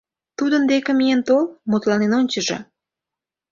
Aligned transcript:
—Тудын 0.37 0.63
деке 0.71 0.91
миен 0.99 1.21
тол, 1.27 1.45
мутланен 1.69 2.11
ончыжо. 2.19 2.57